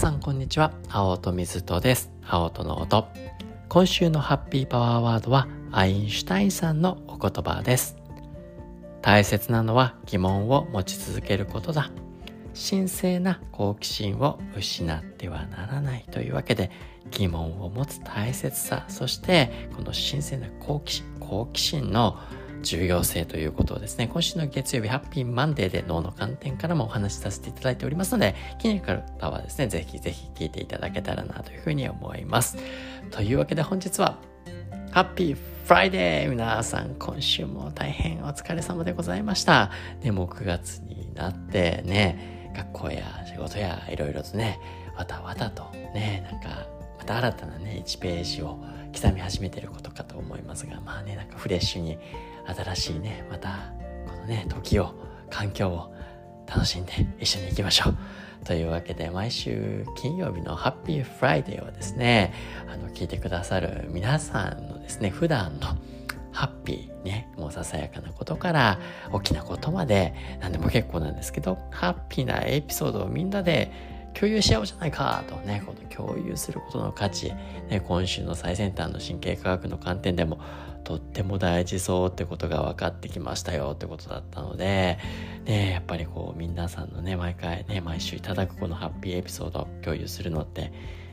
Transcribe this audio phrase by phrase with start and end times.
[0.00, 0.72] さんこんにちは。
[0.88, 2.10] 青と水とです。
[2.26, 3.06] 青との音。
[3.68, 7.98] 今週のハッピーパワーワードはアインシュタインさんのお言葉です。
[9.02, 11.90] 大切なのは疑問を持ち続けることだ。
[12.54, 16.70] 神聖な好奇心を失ってはならないというわけで
[17.10, 22.18] 疑問を持つ大切さそしてこの神聖な好奇心好奇心の
[22.62, 32.56] 重要性ということをですね、今週の月曜日ハッピーマンデーで脳の観点からもお話しさせていただいておりますので、気になる方はですね、ぜひぜひ聞いていただけたらなというふうに思います。
[33.10, 34.18] というわけで本日は、
[34.92, 39.70] ハッピーフライデー皆さん、今週も大変お疲れ様でございました。
[40.02, 44.58] で、も9月になってね、学校や仕事やいろいろとね、
[44.96, 46.66] わたわたとね、なんか、
[46.98, 48.58] また新たなね、1ページを
[48.94, 51.98] 刻み始めてることかと思いますが、まあね、なんかフレッシュに
[52.54, 53.72] 新しいね、また、
[54.06, 54.94] このね、時を、
[55.30, 55.94] 環境を
[56.46, 57.96] 楽しんで一緒に行きましょう。
[58.44, 62.32] というわけで、毎週金曜日のハッピーフライデーはですね、
[62.68, 65.68] あの、聞いてくださる皆さんのですね、普段の
[66.32, 68.78] ハッピーね、もうささやかなことから
[69.12, 73.70] 大きなことまで何でも結構なんですけど、ハッピーなエピソードをみんなで
[74.14, 77.32] 共有し合おうじゃないかとね、この共有することの価値、
[77.68, 80.40] ね、今週の最先端の神経科学の観点でも
[80.84, 84.98] とっても大事そうってことが分かってきましたよってことだったので、
[85.44, 90.72] ね、やっぱりこう皆さんのね、毎回ね、毎週いただくこのハッピーエピソードを共有するのって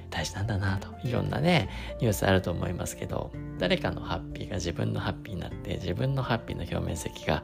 [0.09, 7.43] 大事なんだなといろんなねニュースあると思いますけど誰かのハッピーが自分のハッピーになって自分のハッピーの表面積が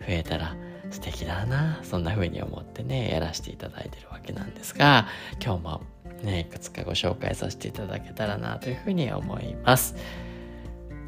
[0.00, 0.56] 増えたら
[0.90, 5.06] 素敵だなそんな風に思ってねやらせていただいてるわけなんですが
[5.42, 5.80] 今日も
[6.22, 9.96] ねいくつかご紹介させていただけたらなというふうに思います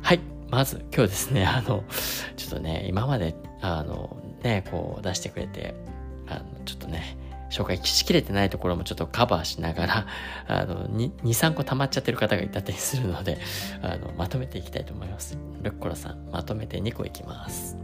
[0.02, 1.84] はいまず今日ですね あの
[2.36, 5.74] ちょっとね今まであのねこう出してくれて
[6.28, 7.16] あのちょっとね
[7.50, 10.06] 紹介しきれてないところもちょっとカバーしながら、
[10.48, 13.38] あの、2、3個溜まっちゃってる方がいたりするので、
[13.82, 15.38] あの、まとめていきたいと思います。
[15.62, 17.76] ルッコラさん、まとめて2個いきます。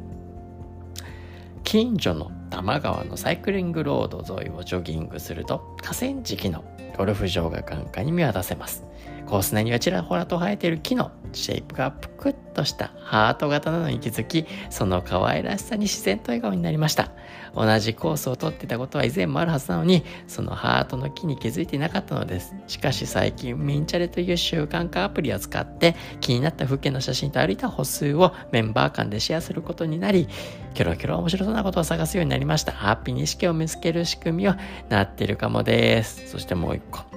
[1.72, 6.62] 近所の多摩川のサイクリングロード沿いをジョギングすると河川敷の
[6.98, 8.84] ゴルフ場が眼下に見渡せます。
[9.26, 17.10] コース内にはちらほらと生えている木のシェイプがぷくっとしたハート型なのに気づき、その可愛らしさに自然と笑顔になりました。
[17.54, 22.54] 同じコースをとってたことは以前もあるはずなのに、そのハートの木に気づいていなかったのです。
[22.66, 30.28] しかし最近、ミンチャレという習慣化アプリを使って気になった風景の写真と歩いた歩数をメンバー間でシェアすることになり、
[30.74, 32.72] キョロキョロ面白そうなことを探すようになりました。
[32.72, 34.54] ハッピーに意識を見つける仕組みを
[34.88, 36.28] なっているかもです。
[36.28, 37.11] そしてもう一個。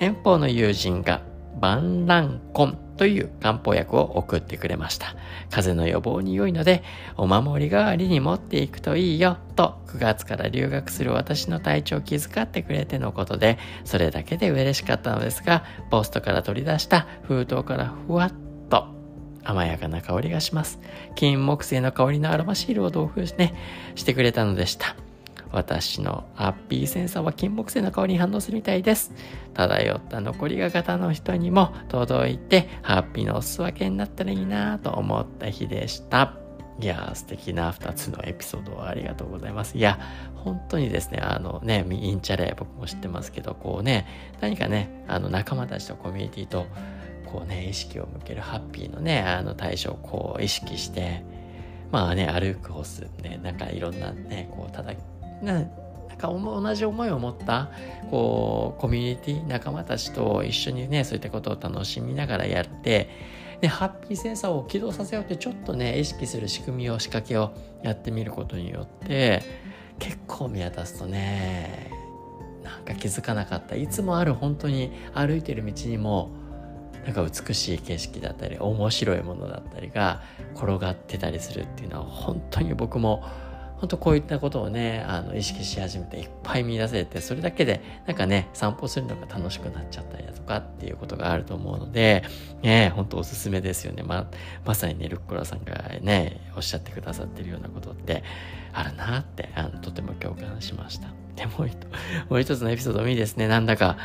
[0.00, 1.22] 遠方の友人が
[1.60, 5.14] 万ン根という漢方薬を送ってくれました。
[5.50, 6.82] 風邪の予防に良いので、
[7.16, 18.32] お守り代わりに持っていくといいよ、と9月から留学する私の体調を気遣ってくれてのことで、それだけで嬉しかったのですが、ポストから取り出した封筒からふわっ
[18.68, 18.86] と
[19.44, 20.80] 甘やかな香りがします。
[21.14, 23.54] 金木犀の香りのアロマシールを同封して、
[23.94, 24.96] してくれたのでした。
[25.52, 29.12] 私のハッピーセンサーは金木犀の香りに反応するみたいです。
[29.54, 36.34] 漂った残りが型の人にも届いて、ハッピーのお裾分けになったらいいなと思った日でした。
[36.80, 39.76] いやー、素敵な2つのエピソードをありがとうございます。
[39.76, 39.98] いや、
[40.36, 44.06] 本当にですね、あのね、インチャレ、僕も知ってますけど、こうね、
[44.40, 46.66] 何かね、あの仲間たちとコミュニティと、
[47.26, 51.24] こうね、意識を向けるハッピーのね、あの対象をこう意識して、
[51.90, 55.00] まあね、歩く歩数ね、なんかいろんなね、こう叩き、
[55.42, 55.70] なん
[56.16, 57.70] か同じ思いを持った
[58.10, 63.08] こうコミュニティ仲間たちと一緒にねそういったことを楽しみながらやって
[63.60, 69.42] でハッピーセンサーを起動させようってちょっとね意識する仕組みを仕掛けをやってみることによって
[69.98, 71.90] 結構見渡すとね
[72.62, 73.76] なんか気づかなかった。
[73.76, 76.30] いつもある本当に歩いてる道にも
[77.04, 80.22] なんか美しい景色だったり面白いものだったりが
[80.54, 83.24] 転がってたりするっていうのは本当に僕も
[83.78, 92.24] 本当こういったことをね、あの、意識し始めていっぱい見出せて、それだけで、なんかね、散歩するのが楽しくなっちゃったりだとかっていうことがあると思うので、
[92.62, 94.02] ね、本当おすすめですよね。
[94.02, 94.28] ま、
[94.64, 98.24] まさにね、ルッコラさんがね、おっしゃってくださってるようなことって
[98.72, 101.08] あるなって、あの、とても共感しました。
[101.36, 101.76] で、もう一、
[102.28, 103.46] もう一つのエピソードもいいですね。
[103.46, 103.96] なんだか、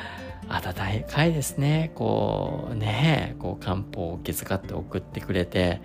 [0.50, 1.92] 温かいですね。
[1.96, 5.82] こう、ね、こう、漢方を気遣って送ってくれて、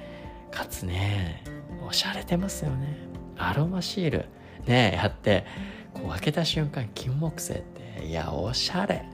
[0.51, 1.43] かつね、
[1.89, 3.08] おしゃれてますよね。
[3.39, 4.27] アロマシール。
[4.67, 5.47] ねやって
[5.95, 9.05] こう開けた瞬間金木犀っていやおしゃれ。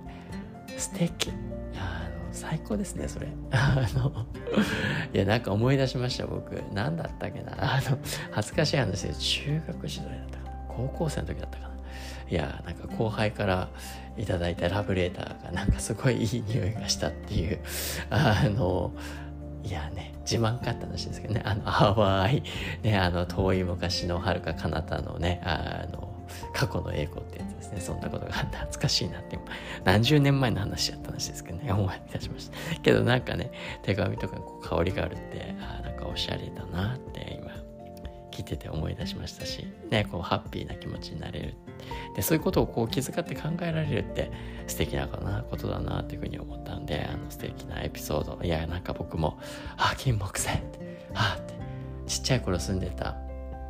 [0.76, 1.30] 素敵。
[1.76, 3.28] あの最高ですねそれ。
[3.52, 4.26] あの
[5.12, 6.62] いやなんか思い出しました僕。
[6.72, 7.52] 何だったっけな。
[7.58, 7.98] あの
[8.32, 10.56] 恥ずかしい話で中学時代だったかな。
[10.68, 11.74] 高校生の時だったかな。
[12.28, 13.68] いやなんか後輩から
[14.16, 17.60] いただいたラブレーターがなんかすごいいい匂いがしたっていう。
[18.10, 18.92] あの
[19.64, 21.42] いやね自慢かった話ですけどね。
[21.44, 21.62] あの
[21.94, 22.42] 淡い
[22.82, 26.12] ねあの遠い昔のはるか彼方のねあの
[26.52, 27.80] 過去の栄光ってやつですね。
[27.80, 29.38] そんなことが懐かしいなって。
[29.84, 31.72] 何十年前の話やった話ですけどね。
[31.72, 32.80] 思い出しました。
[32.80, 33.50] けどなんかね
[33.82, 37.43] 手紙とかこう香りがあるってあなんかおしゃれだなって今
[38.34, 41.54] 聞いてて思い出しましたしねこうハッピーな気持ちになれる。
[42.16, 44.30] でそういうことをこう気遣って考えられるって
[44.66, 48.42] 素敵なことだなっていうふうに思ったんであの素敵なエピソード。
[48.42, 49.38] いやなんか僕も
[49.76, 51.54] 「あ金木犀」って「あ」って。
[52.06, 53.16] ちっちゃい頃住んでた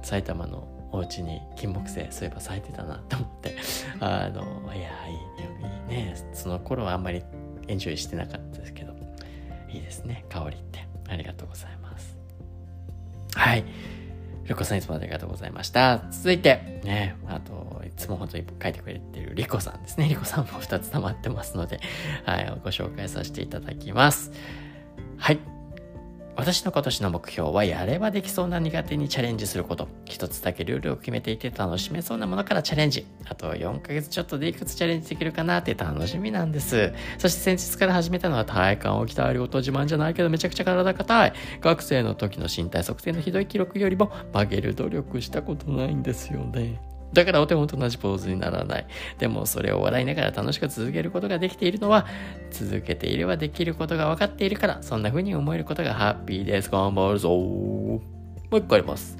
[0.02, 3.56] 埼玉のお家に金木犀そういえば咲いてたなと思って
[4.00, 4.43] あの
[4.75, 6.16] いやいいいいね。
[6.32, 7.22] その頃はあんまり
[7.69, 8.94] エンジョイしてなかったですけど。
[9.75, 10.87] いいですね香りって。
[11.08, 12.16] ありがとうございます。
[13.34, 13.64] はい。
[14.46, 16.05] リコさんいつもありがとうございました。
[16.11, 20.08] 続いて、ね、あと、いつも本当に書いてくれてるリコさんですね。
[20.08, 21.81] リコさんも2つ溜まってますので、
[22.25, 24.32] はい、ご紹介させていただきます。
[25.17, 25.54] はい。
[26.37, 29.89] 私の今年の目標はやればできそうな苦手にチャレンジすること。
[30.05, 33.07] 一つだけルールを決めていて楽しめそうなものからチャレンジ。
[33.27, 36.93] あと4ヶ月ちょっとでいくつチャレンジできるかなって楽しみなんです。
[37.19, 41.33] そして先日から始めたのは体幹を鍛えること自慢じゃないけどめちゃくちゃ体硬い。
[41.61, 46.94] 学生の時の身体測定のひどい記録よりも曲げる努力したことないんですよね。
[47.14, 48.87] だからお手本と同じポーズにならない。
[49.19, 52.06] でもそれを笑いながら楽しく続けることができているのは、
[52.50, 56.70] 続けていればできることが分かっているから、そんな風に思えることがハッピーです。
[56.70, 58.00] 頑張るぞも
[58.52, 59.16] う一個あります。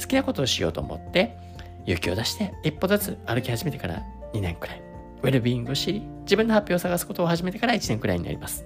[0.00, 1.36] 好きなことをしようと思って、
[1.84, 4.02] 勇気を出して一歩ずつ歩き始めてから
[4.32, 4.82] 2年くらい。
[5.22, 8.64] ウェルビーイングを知り、自分のハッピーを探すことを始めてから1年くらいになります。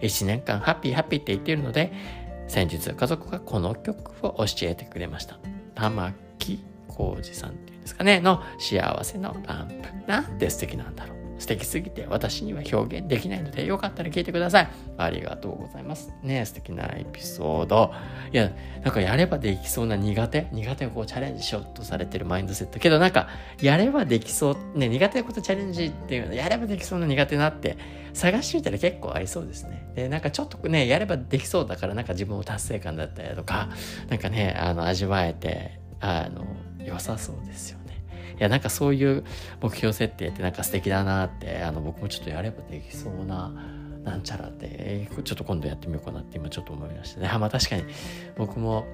[0.00, 1.92] 1年間ハッピーハッピーって言っているので、
[2.48, 5.38] 先日家族がこの曲を教えてくれました。
[5.74, 10.10] 玉木浩二さんっていうんですかね、の幸せのランプ。
[10.10, 11.14] なんて素敵なんだろう。
[11.38, 14.68] 素敵すぎて私には表現できないのでよかったら聞いてください。
[14.96, 16.12] ありがとうございます。
[16.22, 17.92] ね素敵なエピソード。
[18.32, 18.50] いや、
[18.82, 22.78] なんかやればできそうな苦手苦手をこうチャレンジしようとされてるマインドセット。
[22.78, 23.28] けどなんか、
[23.60, 27.76] やればできそう、ね、苦手なことチャレンジっていうのやればできそうな苦手なって
[28.12, 29.92] 探してみたら結構ありそうですね。
[29.94, 33.68] で、なんかちょっとね、やればできそうだからなんか自分を達成感だったりとか、
[34.08, 36.46] なんかね、あの、味わえて、あの、
[36.84, 38.04] 良さそうですよね。
[38.38, 39.24] いや、なんかそういう
[39.60, 43.52] 目標設定ってなんか素敵だなって、あの、僕もちょっとやればできそうな、
[44.02, 47.28] なんちゃらって、ちょっと今度やってみようかなって今ちょっと思いましたね。
[47.38, 47.84] まあ確かに
[48.36, 48.86] 僕も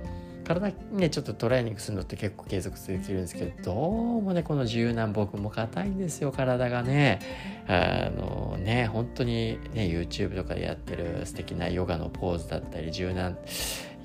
[0.45, 7.21] 体ね、ちょっとトレーニングするのって結構継続できるんですけど、どうもね、この柔軟僕も硬いんですよ、体がね。
[7.69, 13.39] あのね、本当にね、YouTube とかでやってる素敵なヨガのポーズだったり、柔軟、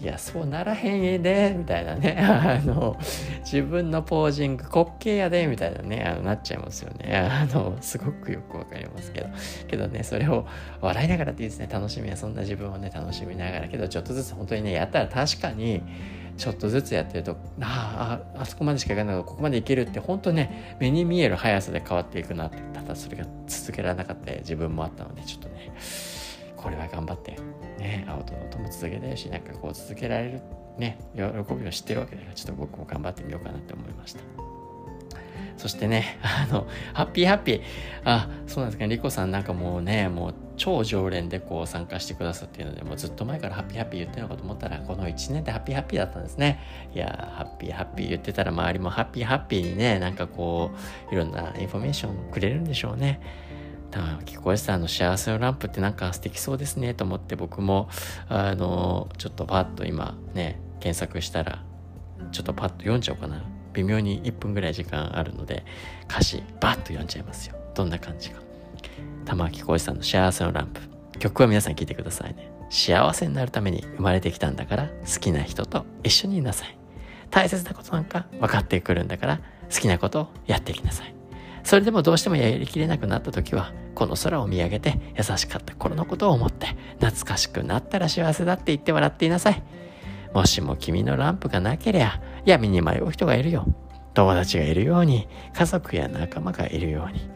[0.01, 2.17] いや、そうならへんえで、みたいなね。
[2.19, 2.97] あの、
[3.39, 7.15] 自分のポージング滑稽やで、みたいなね、あのなっちゃいますよね。
[7.15, 9.27] あの、すごくよくわかりますけど。
[9.67, 10.45] けどね、それを
[10.81, 11.69] 笑いながらっていいですね。
[11.71, 13.67] 楽しみは、そんな自分をね、楽しみながら。
[13.69, 15.81] けど、ちょっとずつ本当にね、やったら確かに、
[16.37, 25.71] ちょっとずつやってると、ああ、あそこまでしかいかないけど、ここまでいけるって、本当ね、目に見える速さで変わっていくなって、ただそれが続けられなかった自分もあったので、ちょっとね、
[26.65, 27.37] これは頑張って
[27.77, 30.41] ね青との音も続けたいしなんかこう続けられる
[30.79, 31.21] ね喜
[31.53, 34.21] びを知ってるわけだからちょっと僕も頑張ってみようかなって思いました
[35.57, 37.61] そしてね、 あの、ハッピーハッピー。
[38.03, 46.59] あ、そうなんですかね、リコさんなんかもうね、もう超常連でこう参加してくださっているので、もうずっと前からハッピーハッピー言ってるのかと思ったら、この1年でハッピーハッピーだったんですね。
[46.93, 50.71] いやハッピーハッピー言ってたら周りもハッピーハッピーにね、なんかこ
[51.09, 53.21] う、いろんなインフォメーションくれるんでしょうね。
[53.91, 54.73] 聞こえてた。
[54.73, 57.89] あの幸せのランプってなんか素敵そうですねと思って僕も
[58.27, 61.63] あのちょっとパッと今ね検索したら
[62.31, 63.43] ちょっとパッと読んじゃおうかな。
[63.73, 65.65] 微妙に1分ぐらい時間あるので
[66.09, 67.55] 歌詞バッと読んじゃいますよ。
[67.73, 68.41] どんな感じか。
[69.25, 70.81] 玉置浩二さんの幸せのランプ。
[71.19, 72.51] 曲は皆さん聴いてくださいね。
[72.69, 76.77] 幸せになるために生まれてきたんだから好きな人と一緒にいなさい。
[77.31, 79.39] 大切なことなんか分かってくるんだから
[79.73, 81.14] 好きなことをやっていきなさい
[81.65, 86.67] それでもどうしてもやりきれなくなった時は、この空を見上げて優しかった頃のことを思って、
[86.99, 89.63] 懐かしくなったら幸せだって言って笑っていなさい。
[90.31, 93.65] もしも君のランプがなけりゃ、闇に迷う人がいるよ。
[94.13, 97.27] 友達がいるように、家族や仲間がいるように。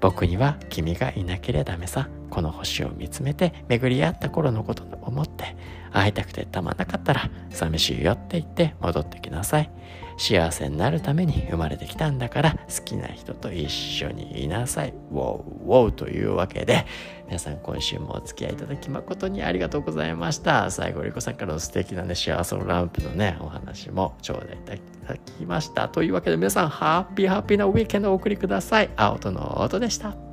[0.00, 2.08] 僕には君がいなければダメさ。
[2.30, 5.56] この星を見つめて巡り合った頃のことを思って、
[5.92, 9.70] 会いたくてたまなかったら寂しいよって言って戻ってきなさい。
[10.16, 14.94] 幸せになるために生まれてきたんだから好きな人と一緒にいなさい。
[15.10, 16.86] ウォーウォーというわけで
[17.26, 20.70] 皆さん今週もお付き合いいただき誠にありがとうございました。
[20.70, 25.88] 最後リコさんからの素敵なね幸せのランプのねお話も頂戴いただきました。
[25.88, 28.90] というわけで皆さんハッピーハッピーなウィーケンドをお送りください。
[28.96, 30.23] 青との音でした。